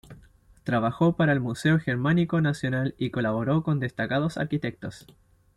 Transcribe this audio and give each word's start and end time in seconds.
Trabajó 0.63 1.15
para 1.15 1.31
el 1.31 1.41
Museo 1.41 1.77
Germánico 1.77 2.41
Nacional 2.41 2.95
y 2.97 3.11
colaboró 3.11 3.61
con 3.61 3.79
destacados 3.79 4.37
arquitectos. 4.39 5.05